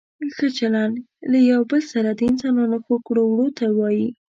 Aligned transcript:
ښه 0.35 0.47
چلند 0.57 0.95
له 1.31 1.39
یو 1.51 1.61
بل 1.69 1.81
سره 1.93 2.09
د 2.13 2.21
انسانانو 2.29 2.77
ښو 2.85 2.95
کړو 3.07 3.23
وړو 3.27 3.47
ته 3.57 3.65
وايي. 3.77 4.07